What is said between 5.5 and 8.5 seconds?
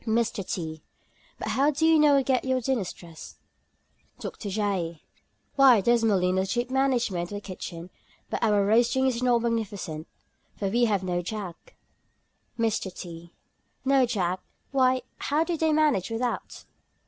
"Why, Desmoulins has the chief management of the kitchen; but